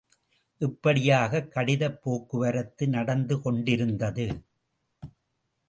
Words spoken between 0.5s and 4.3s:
இப்படியாகக் கடிதப் போக்குவரத்து நடந்து கொண்டிருந்தது.